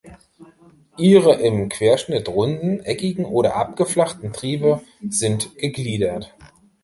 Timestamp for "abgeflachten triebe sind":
3.55-5.55